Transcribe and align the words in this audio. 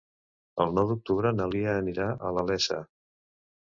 El 0.65 0.73
nou 0.77 0.87
d'octubre 0.93 1.33
na 1.41 1.49
Lia 1.53 1.79
anirà 1.85 2.11
a 2.31 2.37
la 2.41 2.51
Iessa. 2.53 2.85